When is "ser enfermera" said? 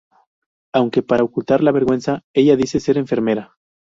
2.79-3.55